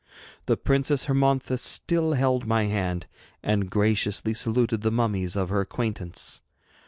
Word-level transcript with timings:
The 0.47 0.57
Princess 0.57 1.05
Hermonthis 1.05 1.61
still 1.61 2.13
held 2.13 2.47
my 2.47 2.63
hand, 2.63 3.05
and 3.43 3.69
graciously 3.69 4.33
saluted 4.33 4.81
the 4.81 4.89
mummies 4.89 5.35
of 5.35 5.49
her 5.49 5.61
acquaintance. 5.61 6.41